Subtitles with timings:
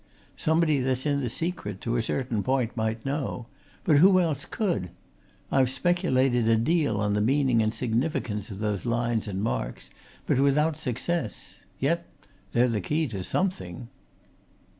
[0.35, 3.45] Somebody that's in the secret, to a certain point, might know
[3.83, 4.89] but who else could?
[5.51, 9.91] I've speculated a deal on the meaning and significance of those lines and marks,
[10.25, 11.59] but without success.
[11.77, 12.07] Yet
[12.51, 13.89] they're the key to something."